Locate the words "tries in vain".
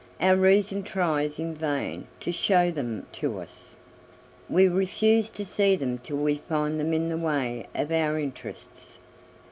0.81-2.07